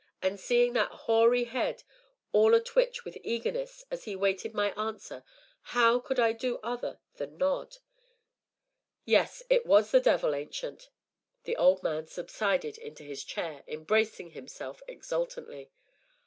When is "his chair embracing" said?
13.03-14.31